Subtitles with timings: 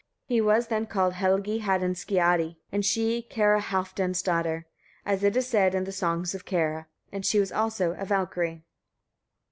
[0.25, 4.65] He was then called Helgi Haddingiaskadi, and she Kara Halfdan's daughter,
[5.05, 8.61] as it is said in the songs of Kara; and she also was a Valkyria.